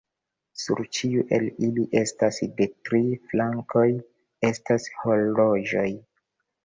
[0.59, 3.03] Sur ĉiu el ili estas de tri
[3.33, 3.85] flankoj
[4.51, 5.89] estas horloĝoj.